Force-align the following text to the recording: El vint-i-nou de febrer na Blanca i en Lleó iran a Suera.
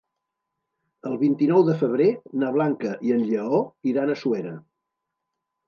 El 1.09 1.17
vint-i-nou 1.23 1.65
de 1.67 1.75
febrer 1.83 2.09
na 2.45 2.51
Blanca 2.57 2.95
i 3.11 3.15
en 3.19 3.23
Lleó 3.29 3.63
iran 3.95 4.17
a 4.17 4.19
Suera. 4.25 4.59